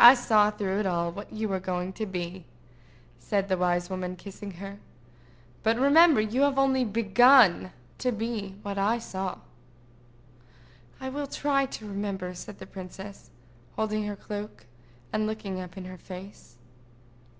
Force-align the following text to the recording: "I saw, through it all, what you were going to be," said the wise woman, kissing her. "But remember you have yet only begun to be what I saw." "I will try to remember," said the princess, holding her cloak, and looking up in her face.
"I 0.00 0.14
saw, 0.14 0.50
through 0.50 0.80
it 0.80 0.84
all, 0.84 1.12
what 1.12 1.32
you 1.32 1.48
were 1.48 1.60
going 1.60 1.92
to 1.92 2.04
be," 2.04 2.46
said 3.20 3.46
the 3.48 3.56
wise 3.56 3.88
woman, 3.88 4.16
kissing 4.16 4.50
her. 4.54 4.80
"But 5.62 5.78
remember 5.78 6.20
you 6.20 6.40
have 6.40 6.54
yet 6.54 6.58
only 6.60 6.84
begun 6.84 7.70
to 7.98 8.10
be 8.10 8.56
what 8.62 8.76
I 8.76 8.98
saw." 8.98 9.38
"I 11.00 11.10
will 11.10 11.28
try 11.28 11.64
to 11.66 11.86
remember," 11.86 12.34
said 12.34 12.58
the 12.58 12.66
princess, 12.66 13.30
holding 13.76 14.02
her 14.06 14.16
cloak, 14.16 14.66
and 15.12 15.28
looking 15.28 15.60
up 15.60 15.76
in 15.76 15.84
her 15.84 15.96
face. 15.98 16.56